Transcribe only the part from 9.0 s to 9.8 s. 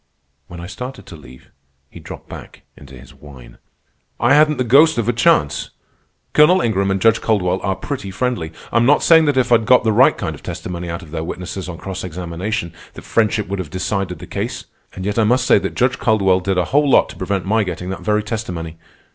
saying that if I'd